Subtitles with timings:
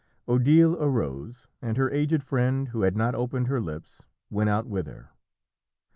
[0.27, 4.87] Odile arose, and her aged friend, who had not opened her lips, went out with
[4.87, 5.11] her.